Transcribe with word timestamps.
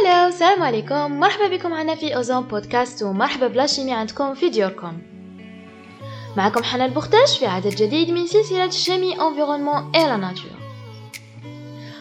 هلا 0.00 0.28
السلام 0.28 0.62
عليكم. 0.62 1.20
مرحبا 1.20 1.56
بكم 1.56 1.70
معنا 1.70 1.94
في 1.94 2.16
أوزون 2.16 2.40
بودكاست 2.40 3.02
ومرحبا 3.02 3.46
ب 3.46 3.51
la 3.51 3.61
chimie 3.61 3.92
عندكم 3.92 4.34
في 4.34 4.48
ديوركم. 4.48 4.98
معكم 6.36 6.62
حنان 6.62 6.88
البختاش 6.88 7.38
في 7.38 7.46
عدد 7.46 7.74
جديد 7.74 8.10
من 8.10 8.26
سلسلة 8.26 8.70
chimie, 8.70 9.20
environnement 9.20 9.90
et 9.94 10.06
la 10.06 10.16
nature 10.16 10.50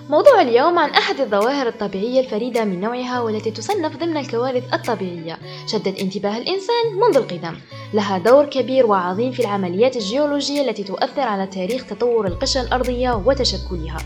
موضوع 0.10 0.41
اليوم 0.41 0.80
عن 0.80 0.89
أحد 0.89 1.20
الظواهر 1.20 1.68
الطبيعية 1.68 2.20
الفريدة 2.20 2.66
من 2.66 2.82
نوعها 2.82 3.21
والتي 3.21 3.52
تصنف 3.52 3.98
ضمن 3.98 4.18
الكوارث 4.18 4.73
الطبيعية. 4.73 5.38
شدت 5.68 6.00
انتباه 6.00 6.38
الإنسان 6.38 6.86
منذ 7.02 7.18
القدم. 7.18 7.55
لها 7.93 8.18
دور 8.18 8.45
كبير 8.45 8.86
وعظيم 8.86 9.32
في 9.32 9.39
العمليات 9.39 9.95
الجيولوجية 9.95 10.61
التي 10.70 10.84
تؤثر 10.84 11.21
على 11.21 11.48
تاريخ 11.48 11.86
تطور 11.86 12.27
القشرة 12.27 12.61
الأرضية 12.61 13.23
وتشكلها. 13.25 13.98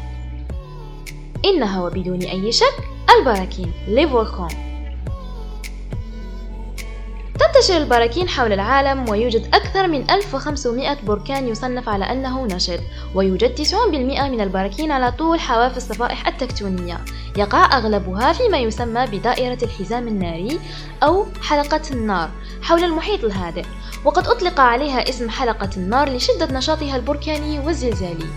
إنها 1.45 1.83
وبدون 1.83 2.21
أي 2.21 2.51
شك 2.51 2.90
البراكين 3.09 3.73
لي 3.87 4.05
تنتشر 7.39 7.77
البراكين 7.77 8.29
حول 8.29 8.53
العالم 8.53 9.09
ويوجد 9.09 9.49
أكثر 9.53 9.87
من 9.87 10.11
1500 10.11 10.97
بركان 11.03 11.47
يصنف 11.47 11.89
على 11.89 12.11
أنه 12.11 12.45
نشط 12.45 12.79
ويوجد 13.15 13.55
90% 13.55 13.63
من 13.93 14.41
البراكين 14.41 14.91
على 14.91 15.11
طول 15.11 15.39
حواف 15.39 15.77
الصفائح 15.77 16.27
التكتونية. 16.27 16.97
يقع 17.37 17.77
أغلبها 17.77 18.33
فيما 18.33 18.57
يسمى 18.57 19.05
بدائرة 19.05 19.57
الحزام 19.63 20.07
الناري 20.07 20.59
أو 21.03 21.25
حلقة 21.41 21.81
النار 21.91 22.29
حول 22.61 22.83
المحيط 22.83 23.23
الهادئ 23.23 23.65
وقد 24.05 24.27
أطلق 24.27 24.59
عليها 24.59 25.09
اسم 25.09 25.29
حلقة 25.29 25.69
النار 25.77 26.09
لشدة 26.09 26.57
نشاطها 26.57 26.95
البركاني 26.95 27.59
والزلزالي. 27.59 28.27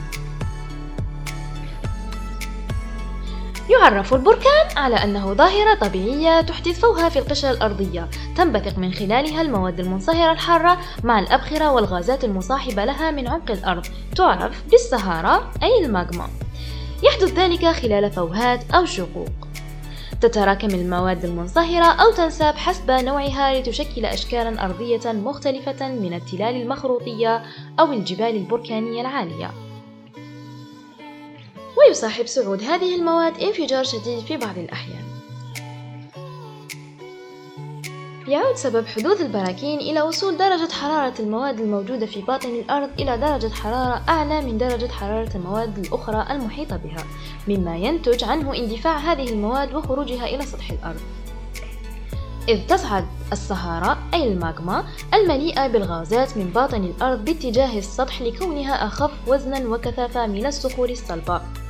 يعرف 3.71 4.15
البركان 4.15 4.77
على 4.77 4.97
أنه 4.97 5.35
ظاهرة 5.35 5.75
طبيعية 5.75 6.41
تحدث 6.41 6.81
فوها 6.81 7.09
في 7.09 7.19
القشرة 7.19 7.51
الأرضية. 7.51 8.09
تنبثق 8.37 8.79
من 8.79 8.93
خلالها 8.93 9.43
المواد 9.43 9.81
المنصهرة 9.81 10.33
الحارة 10.33 10.79
مع 11.05 11.19
الأبخرة 11.19 11.73
والغازات 11.73 12.25
المصاحبة 12.25 12.85
لها 12.85 13.11
من 13.11 13.29
عمق 13.29 13.51
الأرض. 13.51 13.87
تعرف 14.17 14.65
بالسهارة 14.71 15.51
أي 15.63 15.85
الماغما. 15.85 16.29
يحدث 17.03 17.33
ذلك 17.39 17.67
خلال 17.67 18.13
فوهات 18.13 18.75
أو 18.75 18.85
شقوق. 18.85 19.29
تتراكم 20.21 20.69
المواد 20.69 21.25
المنصهرة 21.25 21.87
أو 21.87 22.13
تنساب 22.13 22.55
حسب 22.57 22.91
نوعها 22.91 23.61
لتشكل 23.61 24.07
أشكالا 24.07 24.65
أرضية 24.65 25.13
مختلفة 25.13 25.89
من 25.89 26.15
التلال 26.15 26.63
المخروطية 26.63 27.43
أو 27.81 27.93
الجبال 27.93 28.37
البركانية 28.37 29.01
العالية. 29.01 29.51
ويصاحب 31.89 32.27
صعود 32.27 32.63
هذه 32.63 32.95
المواد 32.95 33.41
انفجار 33.41 33.85
شديد 33.85 34.19
في 34.19 34.37
بعض 34.37 34.59
الأحيان. 34.59 35.05
يعود 38.29 38.57
سبب 38.57 38.87
حدوث 38.87 39.21
البراكين 39.21 39.79
إلى 39.79 40.03
وصول 40.03 40.37
درجة 40.37 40.73
حرارة 40.73 41.15
المواد 41.21 41.61
الموجودة 41.61 42.07
في 42.07 42.21
باطن 42.21 42.49
الأرض 42.49 42.91
إلى 43.01 43.19
درجة 43.19 43.55
حرارة 43.55 44.03
أعلى 44.09 44.41
من 44.41 44.59
درجة 44.59 44.89
حرارة 44.89 45.31
المواد 45.35 45.79
الأخرى 45.79 46.27
المحيطة 46.31 46.77
بها 46.77 47.05
مما 47.49 47.77
ينتج 47.77 48.25
عنه 48.25 48.57
اندفاع 48.57 48.97
هذه 48.97 49.29
المواد 49.29 49.75
وخروجها 49.75 50.27
إلى 50.27 50.47
سطح 50.47 50.71
الأرض. 50.71 51.01
إذ 52.49 52.67
تصعد 52.67 53.05
الصهارة 53.33 53.99
أي 54.15 54.33
الماغما 54.33 54.85
المليئة 55.15 55.67
بالغازات 55.67 56.37
من 56.37 56.45
باطن 56.45 56.85
الأرض 56.85 57.25
باتجاه 57.25 57.79
السطح 57.79 58.23
لكونها 58.23 58.87
أخف 58.87 59.11
وزنا 59.27 59.69
وكثافة 59.69 60.27
من 60.27 60.47
الصخور 60.47 60.91
الصلبة. 60.91 61.64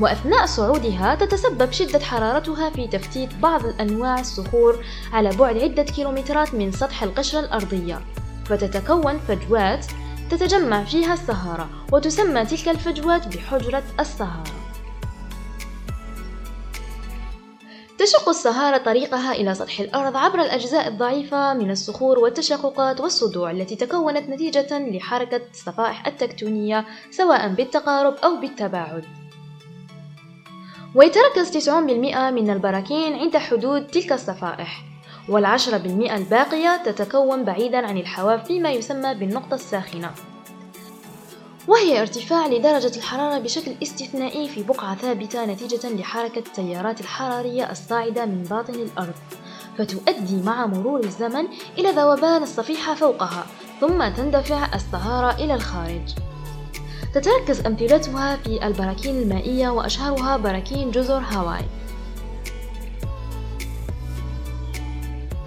وأثناء 0.00 0.46
صعودها 0.46 1.14
تتسبب 1.14 1.72
شدة 1.72 1.98
حرارتها 1.98 2.70
في 2.70 2.86
تفتيت 2.86 3.34
بعض 3.34 3.64
الأنواع 3.64 4.20
الصخور 4.20 4.84
على 5.12 5.30
بعد 5.30 5.58
عدة 5.58 5.82
كيلومترات 5.82 6.54
من 6.54 6.72
سطح 6.72 7.02
القشرة 7.02 7.40
الأرضية. 7.40 8.00
فتتكون 8.44 9.18
فجوات 9.18 9.86
تتجمع 10.30 10.84
فيها 10.84 11.14
الصهارة 11.14 11.68
وتسمى 11.92 12.44
تلك 12.44 12.68
الفجوات 12.68 13.36
بحجرة 13.36 13.82
الصهارة. 14.00 14.60
تشق 17.98 18.28
الصهارة 18.28 18.76
طريقها 18.78 19.32
إلى 19.32 19.54
سطح 19.54 19.80
الأرض 19.80 20.16
عبر 20.16 20.40
الأجزاء 20.40 20.88
الضعيفة 20.88 21.54
من 21.54 21.70
الصخور 21.70 22.18
والتشققات 22.18 23.00
والصدوع 23.00 23.50
التي 23.50 23.76
تكونت 23.76 24.28
نتيجة 24.28 24.78
لحركة 24.78 25.40
الصفائح 25.50 26.06
التكتونية 26.06 26.84
سواء 27.10 27.48
بالتقارب 27.48 28.14
أو 28.14 28.40
بالتباعد. 28.40 29.04
ويتركز 30.94 31.68
90% 31.68 31.70
من 32.30 32.50
البراكين 32.50 33.14
عند 33.14 33.36
حدود 33.36 33.86
تلك 33.86 34.12
الصفائح 34.12 34.84
والعشرة 35.28 35.78
بالمئة 35.78 36.16
الباقية 36.16 36.82
تتكون 36.84 37.44
بعيدا 37.44 37.86
عن 37.86 37.96
الحواف 37.96 38.46
فيما 38.46 38.70
يسمى 38.70 39.14
بالنقطة 39.14 39.54
الساخنة. 39.54 40.10
وهي 41.68 42.00
ارتفاع 42.00 42.46
لدرجة 42.46 42.96
الحرارة 42.96 43.38
بشكل 43.38 43.72
استثنائي 43.82 44.48
في 44.48 44.62
بقعة 44.62 44.96
ثابتة 44.96 45.46
نتيجة 45.46 45.88
لحركة 45.88 46.38
التيارات 46.38 47.00
الحرارية 47.00 47.70
الصاعدة 47.70 48.26
من 48.26 48.42
باطن 48.42 48.74
الأرض 48.74 49.14
فتؤدي 49.78 50.42
مع 50.42 50.66
مرور 50.66 51.00
الزمن 51.00 51.48
إلى 51.78 51.90
ذوبان 51.90 52.42
الصفيحة 52.42 52.94
فوقها 52.94 53.46
ثم 53.80 54.08
تندفع 54.08 54.74
الصهارة 54.74 55.44
إلى 55.44 55.54
الخارج. 55.54 56.29
تتركز 57.14 57.66
أمثلتها 57.66 58.36
في 58.36 58.66
البراكين 58.66 59.22
المائية 59.22 59.68
وأشهرها 59.68 60.36
براكين 60.36 60.90
جزر 60.90 61.18
هاواي 61.18 61.64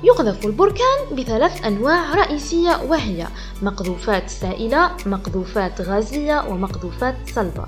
يقذف 0.04 0.46
البركان 0.46 1.00
بثلاث 1.12 1.66
أنواع 1.66 2.14
رئيسية 2.16 2.82
وهي 2.88 3.28
مقذوفات 3.62 4.30
سائلة، 4.30 4.92
مقذوفات 5.06 5.82
غازية، 5.82 6.46
ومقذوفات 6.50 7.16
صلبة. 7.36 7.66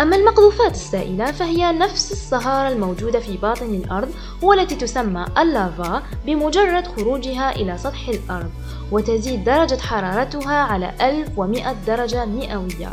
أما 0.00 0.16
المقذوفات 0.16 0.72
السائلة 0.72 1.32
فهي 1.32 1.72
نفس 1.72 2.12
الصهارة 2.12 2.68
الموجودة 2.68 3.20
في 3.20 3.36
باطن 3.36 3.74
الأرض 3.74 4.14
والتي 4.42 4.74
تسمى 4.74 5.26
اللافا 5.38 6.02
بمجرد 6.26 6.86
خروجها 6.86 7.56
إلى 7.56 7.78
سطح 7.78 8.08
الأرض 8.08 8.50
وتزيد 8.92 9.44
درجة 9.44 9.80
حرارتها 9.80 10.54
على 10.54 10.92
1100 11.00 11.76
درجة 11.86 12.24
مئوية 12.24 12.92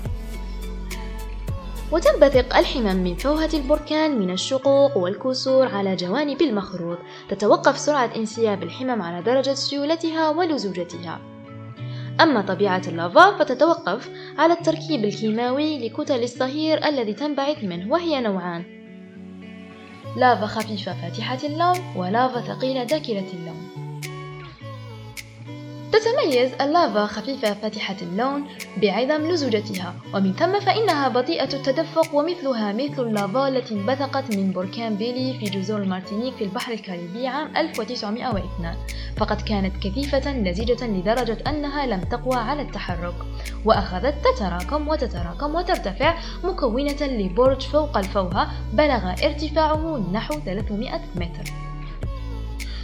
وتنبثق 1.92 2.58
الحمم 2.58 2.96
من 2.96 3.16
فوهة 3.16 3.50
البركان 3.54 4.20
من 4.20 4.32
الشقوق 4.32 4.98
والكسور 4.98 5.68
على 5.68 5.96
جوانب 5.96 6.42
المخروط. 6.42 6.98
تتوقف 7.30 7.78
سرعة 7.78 8.10
انسياب 8.16 8.64
الحمم 8.64 9.02
على 9.02 9.22
درجة 9.22 9.54
سيولتها 9.54 10.30
ولزوجتها. 10.30 11.20
أما 12.22 12.42
طبيعة 12.42 12.82
اللافا 12.88 13.38
فتتوقف 13.38 14.10
على 14.38 14.54
التركيب 14.54 15.06
الكيماوي 15.06 15.88
لكتل 15.88 16.24
الصهير 16.24 16.88
الذي 16.88 17.14
تنبعث 17.14 17.64
منه 17.64 17.92
وهي 17.92 18.22
نوعان 18.22 18.64
لافا 20.18 20.46
خفيفة 20.46 20.94
فاتحة 20.94 21.40
اللون 21.44 21.96
ولافا 21.96 22.42
ثقيلة 22.42 22.84
داكنة 22.84 23.26
اللون. 23.34 23.81
تتميز 25.92 26.52
اللافا 26.62 27.06
خفيفة 27.06 27.54
فاتحة 27.54 27.96
اللون 28.02 28.48
بعدم 28.78 29.32
لزوجتها. 29.32 29.94
ومن 30.14 30.34
ثم 30.34 30.60
فإنها 30.60 31.08
بطيئة 31.08 31.54
التدفق 31.54 32.16
ومثلها 32.16 32.74
مثل 32.74 33.08
اللافا 33.08 33.48
التي 33.48 33.74
انبثقت 33.74 34.36
من 34.36 34.52
بركان 34.52 34.96
بيلي 34.96 35.40
في 35.40 35.46
جزر 35.46 35.78
المارتينيك 35.78 36.34
في 36.34 36.44
البحر 36.44 36.74
الكاريبي 36.74 37.28
عام 37.28 37.58
1902 37.58 38.76
فقد 39.18 39.42
كانت 39.42 39.84
كثيفة 39.84 40.34
لزجة 40.34 40.88
لدرجة 40.88 41.38
أنها 41.48 41.86
لم 41.86 42.02
تقوى 42.02 42.36
على 42.36 42.62
التحرك. 42.62 43.16
وأخذت 43.66 44.16
تتراكم 44.26 44.88
وتتراكم 44.88 45.56
وترتفع 45.56 46.16
مكونة 46.44 47.02
لبرج 47.02 47.62
فوق 47.62 47.98
الفوهة 47.98 48.52
بلغ 48.74 49.10
ارتفاعه 49.10 50.12
نحو 50.14 50.34
300 50.46 51.02
متر. 51.16 51.71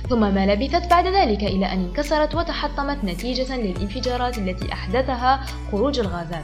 ثم 0.09 0.19
ما 0.33 0.45
لبثت 0.45 0.89
بعد 0.89 1.07
ذلك 1.07 1.43
إلى 1.43 1.65
أن 1.65 1.85
انكسرت 1.85 2.35
وتحطمت 2.35 3.03
نتيجة 3.03 3.57
للانفجارات 3.57 4.37
التي 4.37 4.73
أحدثها 4.73 5.45
خروج 5.71 5.99
الغازات. 5.99 6.43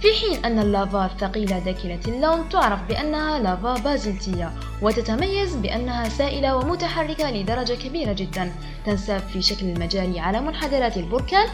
في 0.00 0.08
حين 0.20 0.44
أن 0.44 0.58
اللافا 0.58 1.06
الثقيلة 1.06 1.58
داكنة 1.58 2.00
اللون 2.08 2.48
تعرف 2.48 2.80
بأنها 2.88 3.38
لافا 3.38 3.74
بازلتية 3.74 4.52
وتتميز 4.82 5.56
بأنها 5.56 6.08
سائلة 6.08 6.56
ومتحركة 6.56 7.30
لدرجة 7.30 7.72
كبيرة 7.72 8.12
جدا 8.12 8.52
تنساب 8.86 9.20
في 9.20 9.42
شكل 9.42 9.66
المجاري 9.66 10.20
على 10.20 10.40
منحدرات 10.40 10.96
البركان. 10.96 11.46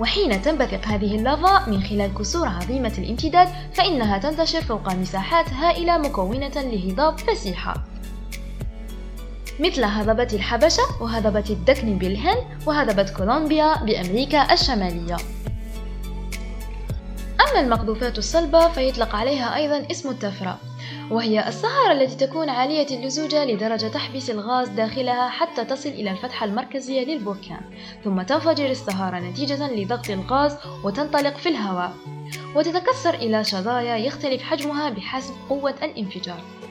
وحين 0.00 0.42
تنبثق 0.42 0.86
هذه 0.86 1.14
اللافا 1.14 1.70
من 1.70 1.82
خلال 1.82 2.14
كسور 2.14 2.48
عظيمة 2.48 2.92
الامتداد 2.98 3.48
فإنها 3.74 4.18
تنتشر 4.18 4.62
فوق 4.62 4.92
مساحات 4.92 5.52
هائلة 5.52 5.98
مكونة 5.98 6.52
لهضاب 6.56 7.18
فسيحة. 7.18 7.91
مثل 9.62 9.84
هضبة 9.84 10.28
الحبشة 10.32 10.82
وهضبة 11.00 11.44
الدكن 11.50 11.98
بالهند 11.98 12.44
وهضبة 12.66 13.12
كولومبيا 13.16 13.74
بأمريكا 13.84 14.52
الشمالية. 14.52 15.16
أما 17.40 17.60
المقذوفات 17.60 18.18
الصلبة 18.18 18.68
فيطلق 18.68 19.16
عليها 19.16 19.56
أيضا 19.56 19.86
اسم 19.90 20.10
التفرة 20.10 20.58
وهي 21.10 21.48
الصهارة 21.48 21.92
التي 21.92 22.26
تكون 22.26 22.48
عالية 22.48 22.86
اللزوجة 22.96 23.44
لدرجة 23.44 23.86
تحبس 23.86 24.30
الغاز 24.30 24.68
داخلها 24.68 25.28
حتى 25.28 25.64
تصل 25.64 25.88
إلى 25.88 26.10
الفتحة 26.10 26.46
المركزية 26.46 27.04
للبركان 27.04 27.60
ثم 28.04 28.22
تنفجر 28.22 28.70
الصهارة 28.70 29.18
نتيجة 29.18 29.72
لضغط 29.72 30.10
الغاز 30.10 30.56
وتنطلق 30.84 31.36
في 31.36 31.48
الهواء 31.48 31.92
وتتكسر 32.56 33.14
إلى 33.14 33.44
شظايا 33.44 33.96
يختلف 33.96 34.42
حجمها 34.42 34.90
بحسب 34.90 35.34
قوة 35.48 35.74
الانفجار. 35.82 36.61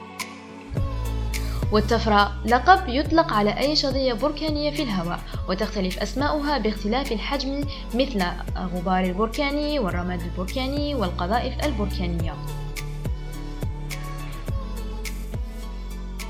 والتفرة 1.72 2.32
لقب 2.46 2.88
يطلق 2.88 3.32
على 3.32 3.58
أي 3.58 3.76
شظية 3.76 4.12
بركانية 4.12 4.70
في 4.70 4.82
الهواء 4.82 5.20
وتختلف 5.48 5.98
أسماؤها 5.98 6.58
باختلاف 6.58 7.12
الحجم 7.12 7.64
مثل 7.94 8.22
الغبار 8.56 9.04
البركاني 9.04 9.78
والرماد 9.78 10.20
البركاني 10.20 10.94
والقذائف 10.94 11.64
البركانية. 11.64 12.34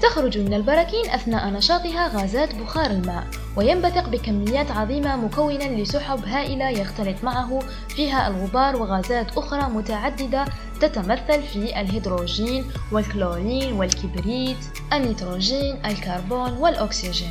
تخرج 0.02 0.38
من 0.38 0.54
البراكين 0.54 1.10
أثناء 1.10 1.50
نشاطها 1.50 2.08
غازات 2.08 2.54
بخار 2.54 2.90
الماء 2.90 3.26
وينبثق 3.56 4.08
بكميات 4.08 4.70
عظيمة 4.70 5.16
مكونا 5.16 5.82
لسحب 5.82 6.24
هائلة 6.24 6.70
يختلط 6.70 7.24
معه 7.24 7.58
فيها 7.88 8.28
الغبار 8.28 8.76
وغازات 8.76 9.38
أخرى 9.38 9.62
متعددة 9.62 10.44
تتمثل 10.80 11.42
في 11.42 11.80
الهيدروجين 11.80 12.64
والكلورين 12.92 13.72
والكبريت 13.72 14.56
النيتروجين 14.92 15.86
الكربون 15.86 16.52
والأكسجين 16.52 17.30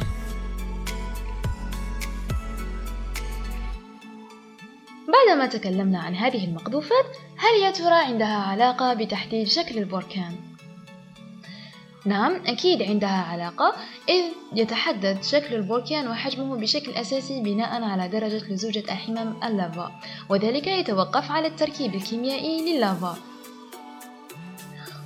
بعدما 5.08 5.48
تكلمنا 5.48 6.00
عن 6.00 6.16
هذه 6.16 6.46
المقذوفات 6.46 7.06
هل 7.38 7.64
يا 7.64 7.72
ترى 7.72 8.06
عندها 8.06 8.38
علاقة 8.38 8.94
بتحديد 8.94 9.48
شكل 9.48 9.78
البركان؟ 9.78 10.51
نعم 12.06 12.42
أكيد 12.48 12.82
عندها 12.82 13.24
علاقة 13.32 13.76
إذ 14.10 14.24
يتحدد 14.56 15.24
شكل 15.24 15.56
البركان 15.56 16.08
وحجمه 16.08 16.58
بشكل 16.58 16.92
أساسي 16.92 17.42
بناء 17.42 17.84
على 17.84 18.08
درجة 18.08 18.54
لزوجة 18.54 18.80
الحمم 18.80 19.34
اللافا 19.44 19.92
وذلك 20.30 20.68
يتوقف 20.68 21.32
على 21.32 21.48
التركيب 21.48 21.96
الكيميائي 21.96 22.74
لللافا. 22.74 23.18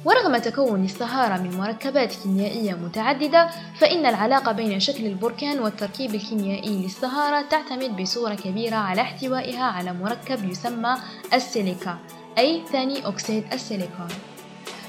ورغم 0.06 0.38
تكون 0.38 0.86
الصهارة 0.86 1.42
من 1.42 1.58
مركبات 1.58 2.14
كيميائية 2.24 2.74
متعددة 2.74 3.50
فإن 3.80 4.06
العلاقة 4.06 4.52
بين 4.52 4.80
شكل 4.80 5.06
البركان 5.06 5.60
والتركيب 5.60 6.16
الكيميائي 6.16 6.84
للصهارة 6.84 7.42
تعتمد 7.42 8.02
بصورة 8.02 8.34
كبيرة 8.34 8.76
على 8.76 9.02
احتوائها 9.02 9.64
على 9.64 9.94
مركب 9.94 10.50
يسمى 10.50 10.96
السيليكا 11.34 11.98
أي 12.38 12.64
ثاني 12.72 13.08
أكسيد 13.08 13.44
السيليكون. 13.54 14.35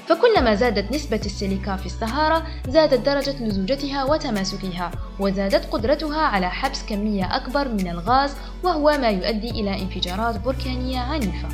فكلما 0.07 0.55
زادت 0.55 0.95
نسبة 0.95 1.21
السيليكا 1.25 1.75
في 1.75 1.85
الصهارة 1.85 2.43
زادت 2.67 3.05
درجة 3.05 3.43
لزوجتها 3.43 4.03
وتماسكها 4.03 4.91
وزادت 5.19 5.65
قدرتها 5.71 6.21
على 6.21 6.49
حبس 6.49 6.85
كمية 6.85 7.35
أكبر 7.35 7.67
من 7.67 7.87
الغاز 7.87 8.35
وهو 8.63 8.97
ما 9.01 9.09
يؤدي 9.09 9.49
إلى 9.49 9.81
انفجارات 9.81 10.39
بركانية 10.45 10.99
عنيفة. 10.99 11.47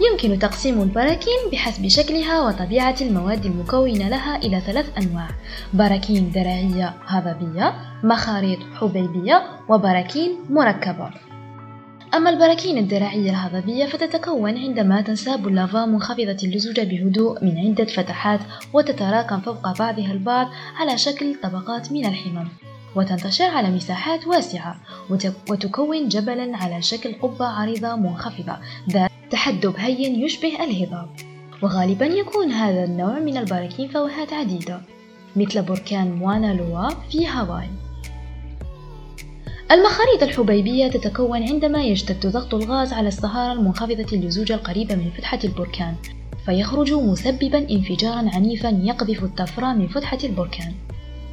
يمكن 0.00 0.38
تقسيم 0.38 0.82
البراكين 0.82 1.50
بحسب 1.52 1.88
شكلها 1.88 2.42
وطبيعة 2.42 2.96
المواد 3.00 3.46
المكونة 3.46 4.08
لها 4.08 4.36
إلى 4.36 4.60
ثلاث 4.60 4.86
أنواع 4.98 5.28
براكين 5.74 6.32
ذراعية 6.34 6.94
هضبية 7.06 7.74
مخاريط 8.02 8.58
حبيبية 8.74 9.42
وبراكين 9.68 10.36
مركبة. 10.50 11.10
أما 12.14 12.30
البراكين 12.30 12.78
الذراعية 12.78 13.30
الهضبية 13.30 13.86
فتتكون 13.86 14.58
عندما 14.58 15.00
تنساب 15.00 15.48
اللافا 15.48 15.86
منخفضة 15.86 16.36
اللزوجة 16.44 16.80
بهدوء 16.80 17.44
من 17.44 17.58
عدة 17.58 17.84
فتحات 17.84 18.40
وتتراكم 18.72 19.40
فوق 19.40 19.78
بعضها 19.78 20.12
البعض 20.12 20.48
على 20.76 20.98
شكل 20.98 21.34
طبقات 21.42 21.92
من 21.92 22.06
الحمم 22.06 22.48
وتنتشر 22.96 23.44
على 23.44 23.70
مساحات 23.70 24.26
واسعة 24.26 24.76
وتكون 25.50 26.08
جبلا 26.08 26.56
على 26.56 26.82
شكل 26.82 27.12
قبة 27.12 27.46
عريضة 27.46 27.96
منخفضة 27.96 28.56
ذات 28.90 29.10
تحدب 29.30 29.74
هين 29.76 30.24
يشبه 30.24 30.64
الهضاب. 30.64 31.08
وغالبا 31.62 32.06
يكون 32.06 32.52
هذا 32.52 32.84
النوع 32.84 33.18
من 33.18 33.36
البراكين 33.36 33.88
فوهات 33.88 34.32
عديدة 34.32 34.80
مثل 35.36 35.62
بركان 35.62 36.12
موانا 36.12 36.54
لوا 36.54 36.88
في 37.10 37.26
هاواي. 37.26 37.68
المخاريط 39.70 40.22
الحبيبية 40.22 40.88
تتكون 40.88 41.42
عندما 41.42 41.84
يشتد 41.84 42.26
ضغط 42.26 42.54
الغاز 42.54 42.92
على 42.92 43.08
الصهارة 43.08 43.52
المنخفضة 43.52 44.06
اللزوج 44.12 44.52
القريبة 44.52 44.94
من 44.94 45.10
فتحة 45.10 45.38
البركان 45.44 45.94
فيخرج 46.46 46.92
مسببا 46.92 47.70
انفجارا 47.70 48.30
عنيفا 48.34 48.80
يقذف 48.82 49.24
الطفرة 49.24 49.72
من 49.72 49.88
فتحة 49.88 50.18
البركان. 50.24 50.72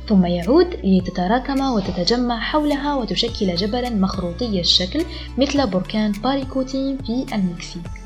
ثم 0.10 0.26
يعود 0.26 0.68
لتتراكم 0.84 1.62
وتتجمع 1.62 2.40
حولها 2.40 2.96
وتشكل 2.96 3.56
جبلا 3.56 3.90
مخروطي 3.90 4.60
الشكل 4.60 5.02
مثل 5.38 5.68
بركان 5.68 6.12
باريكوتين 6.12 6.98
في 6.98 7.26
المكسيك. 7.36 7.97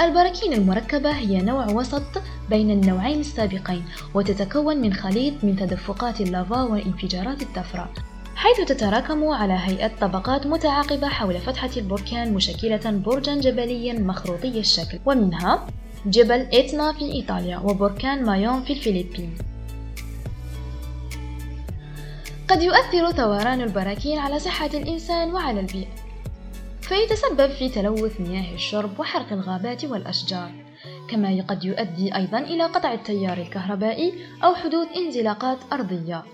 البراكين 0.00 0.52
المركبة 0.52 1.10
هي 1.10 1.42
نوع 1.42 1.66
وسط 1.66 2.22
بين 2.50 2.70
النوعين 2.70 3.20
السابقين 3.20 3.84
وتتكون 4.14 4.76
من 4.76 4.92
خليط 4.92 5.34
من 5.42 5.56
تدفقات 5.56 6.20
اللافا 6.20 6.62
وانفجارات 6.62 7.42
الطفرة 7.42 7.88
حيث 8.34 8.60
تتراكم 8.68 9.28
على 9.28 9.52
هيئة 9.52 9.90
طبقات 10.00 10.46
متعاقبة 10.46 11.08
حول 11.08 11.38
فتحة 11.38 11.70
البركان 11.76 12.34
مشكلة 12.34 12.90
برجا 12.90 13.34
جبليا 13.34 13.92
مخروطي 13.92 14.60
الشكل 14.60 14.98
ومنها 15.06 15.66
جبل 16.06 16.40
إتنا 16.40 16.92
في 16.92 17.12
إيطاليا 17.12 17.58
وبركان 17.58 18.24
مايون 18.24 18.62
في 18.62 18.72
الفلبين. 18.72 19.34
قد 22.48 22.62
يؤثر 22.62 23.10
ثوران 23.10 23.60
البراكين 23.60 24.18
على 24.18 24.38
صحة 24.38 24.70
الإنسان 24.74 25.34
وعلى 25.34 25.60
البيئة. 25.60 26.05
فيتسبب 26.88 27.50
في 27.50 27.68
تلوث 27.68 28.20
مياه 28.20 28.54
الشرب 28.54 29.00
وحرق 29.00 29.32
الغابات 29.32 29.84
والأشجار 29.84 30.50
كما 31.10 31.44
قد 31.48 31.64
يؤدي 31.64 32.16
أيضا 32.16 32.38
إلى 32.38 32.64
قطع 32.64 32.92
التيار 32.92 33.38
الكهربائي 33.38 34.14
أو 34.44 34.54
حدوث 34.54 34.88
انزلاقات 34.96 35.58
أرضية. 35.72 36.24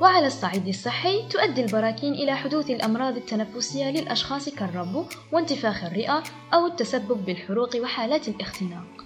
وعلى 0.00 0.26
الصعيد 0.26 0.68
الصحي 0.68 1.28
تؤدي 1.28 1.64
البراكين 1.64 2.12
إلى 2.12 2.36
حدوث 2.36 2.70
الأمراض 2.70 3.16
التنفسية 3.16 3.90
للأشخاص 3.90 4.48
كالربو 4.48 5.04
وانتفاخ 5.32 5.84
الرئة 5.84 6.22
أو 6.54 6.66
التسبب 6.66 7.24
بالحروق 7.24 7.76
وحالات 7.76 8.28
الاختناق. 8.28 9.04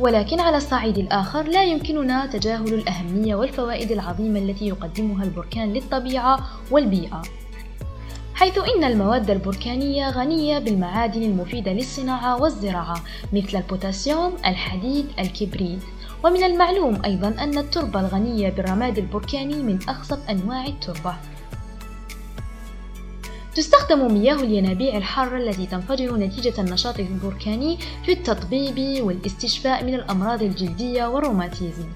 ولكن 0.00 0.40
على 0.40 0.56
الصعيد 0.56 0.98
الآخر 0.98 1.42
لا 1.42 1.64
يمكننا 1.64 2.26
تجاهل 2.26 2.74
الأهمية 2.74 3.34
والفوائد 3.34 3.92
العظيمة 3.92 4.38
التي 4.38 4.68
يقدمها 4.68 5.24
البركان 5.24 5.72
للطبيعة 5.72 6.46
والبيئة. 6.70 7.22
حيث 8.40 8.58
إن 8.58 8.84
المواد 8.84 9.30
البركانية 9.30 10.10
غنية 10.10 10.58
بالمعادن 10.58 11.22
المفيدة 11.22 11.72
للصناعة 11.72 12.42
والزراعة 12.42 13.02
مثل 13.32 13.58
البوتاسيوم، 13.58 14.32
الحديد، 14.46 15.06
الكبريت، 15.18 15.80
ومن 16.24 16.44
المعلوم 16.44 17.04
أيضا 17.04 17.28
أن 17.28 17.58
التربة 17.58 18.00
الغنية 18.00 18.50
بالرماد 18.50 18.98
البركاني 18.98 19.62
من 19.62 19.78
أخصب 19.88 20.18
أنواع 20.30 20.66
التربة. 20.66 21.14
تستخدم 23.54 24.14
مياه 24.14 24.34
الينابيع 24.34 24.96
الحارة 24.96 25.36
التي 25.36 25.66
تنفجر 25.66 26.16
نتيجة 26.16 26.60
النشاط 26.60 26.98
البركاني 26.98 27.78
في 28.04 28.12
التطبيب 28.12 29.04
والاستشفاء 29.04 29.84
من 29.84 29.94
الأمراض 29.94 30.42
الجلدية 30.42 31.06
والروماتيزم. 31.06 31.88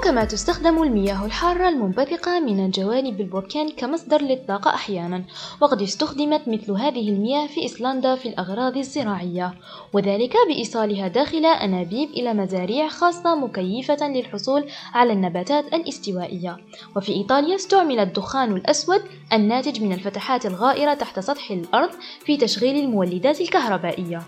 وكما 0.00 0.24
تستخدم 0.24 0.82
المياه 0.82 1.24
الحارة 1.24 1.68
المنبثقة 1.68 2.40
من 2.40 2.64
الجوانب 2.64 3.20
البركان 3.20 3.70
كمصدر 3.70 4.22
للطاقة 4.22 4.74
أحيانا 4.74 5.24
وقد 5.60 5.82
استخدمت 5.82 6.48
مثل 6.48 6.72
هذه 6.72 7.08
المياه 7.08 7.46
في 7.46 7.62
إيسلندا 7.62 8.14
في 8.14 8.28
الأغراض 8.28 8.76
الزراعية 8.76 9.54
وذلك 9.92 10.32
بإيصالها 10.48 11.08
داخل 11.08 11.46
أنابيب 11.46 12.08
إلى 12.10 12.34
مزاريع 12.34 12.88
خاصة 12.88 13.34
مكيفة 13.34 14.08
للحصول 14.08 14.64
على 14.94 15.12
النباتات 15.12 15.74
الاستوائية. 15.74 16.56
وفي 16.96 17.12
إيطاليا 17.12 17.54
استعمل 17.54 17.98
الدخان 17.98 18.56
الأسود 18.56 19.02
الناتج 19.32 19.82
من 19.82 19.92
الفتحات 19.92 20.46
الغائرة 20.46 20.94
تحت 20.94 21.20
سطح 21.20 21.50
الأرض 21.50 21.90
في 22.24 22.36
تشغيل 22.36 22.84
المولدات 22.84 23.40
الكهربائية. 23.40 24.22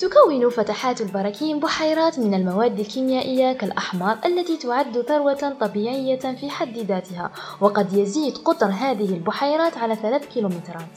تكون 0.00 0.50
فتحات 0.50 1.00
البراكين 1.00 1.60
بحيرات 1.60 2.18
من 2.18 2.34
المواد 2.34 2.80
الكيميائية 2.80 3.52
كالأحماض 3.52 4.26
التي 4.26 4.56
تعد 4.56 5.00
ثروة 5.00 5.56
طبيعية 5.60 6.18
في 6.18 6.50
حد 6.50 6.78
ذاتها 6.78 7.30
وقد 7.60 7.92
يزيد 7.92 8.38
قطر 8.38 8.66
هذه 8.66 9.14
البحيرات 9.14 9.78
على 9.78 9.96
ثلاث 9.96 10.26
كيلومترات. 10.26 10.88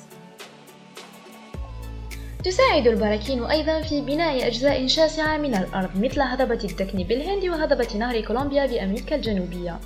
تساعد 2.43 2.87
البراكين 2.87 3.43
أيضا 3.43 3.81
في 3.81 4.01
بناء 4.01 4.47
أجزاء 4.47 4.87
شاسعة 4.87 5.37
من 5.37 5.55
الأرض 5.55 5.89
مثل 5.95 6.21
هضبة 6.21 6.63
الدكن 6.63 7.03
بالهند 7.03 7.43
وهضبة 7.43 7.97
نهر 7.97 8.21
كولومبيا 8.21 8.65
بأمريكا 8.65 9.15
الجنوبية. 9.15 9.79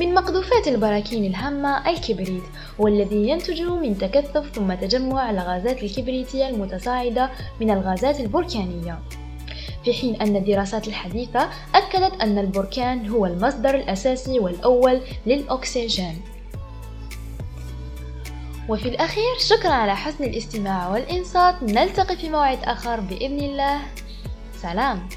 من 0.00 0.14
مقذوفات 0.14 0.68
البراكين 0.68 1.24
الهامة 1.24 1.90
الكبريت 1.90 2.42
والذي 2.78 3.28
ينتج 3.28 3.62
من 3.62 3.98
تكثف 3.98 4.50
ثم 4.54 4.74
تجمع 4.74 5.30
الغازات 5.30 5.82
الكبريتية 5.82 6.48
المتصاعدة 6.48 7.30
من 7.60 7.70
الغازات 7.70 8.20
البركانية. 8.20 8.98
في 9.84 9.92
حين 9.94 10.14
أن 10.22 10.36
الدراسات 10.36 10.88
الحديثة 10.88 11.48
أكدت 11.74 12.20
أن 12.20 12.38
البركان 12.38 13.08
هو 13.08 13.26
المصدر 13.26 13.74
الأساسي 13.74 14.38
والأول 14.38 15.00
للأكسجين. 15.26 16.22
وفي 18.68 18.88
الأخير 18.88 19.38
شكرا 19.38 19.72
على 19.72 19.96
حسن 19.96 20.24
الاستماع 20.24 20.88
والإنصات. 20.88 21.62
نلتقي 21.62 22.16
في 22.16 22.30
موعد 22.30 22.58
آخر 22.64 23.00
بإذن 23.00 23.38
الله. 23.38 23.80
سلام. 24.62 25.08